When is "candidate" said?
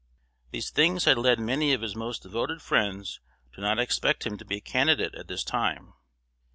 4.61-5.13